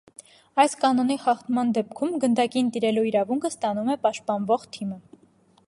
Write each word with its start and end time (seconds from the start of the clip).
Այս 0.61 0.71
կանոնի 0.83 1.17
խախտման 1.25 1.73
դեպքում 1.79 2.15
գնդակին 2.23 2.71
տիրելու 2.77 3.05
իրավունքը 3.11 3.53
ստանում 3.55 3.93
է 3.95 3.99
պաշտպանվող 4.07 4.69
թիմը։ 4.79 4.99